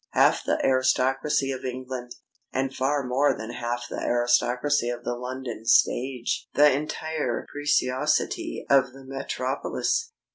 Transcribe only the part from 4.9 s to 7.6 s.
the London stage! The entire